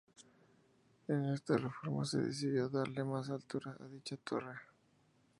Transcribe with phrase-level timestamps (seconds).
[1.09, 4.55] En esta reforma se decidió darle más altura a dicha torre.